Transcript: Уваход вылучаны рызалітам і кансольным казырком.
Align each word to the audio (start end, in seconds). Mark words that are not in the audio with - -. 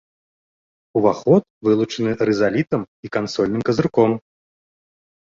Уваход 0.99 1.43
вылучаны 1.67 2.13
рызалітам 2.29 2.81
і 3.07 3.11
кансольным 3.17 3.61
казырком. 3.69 4.11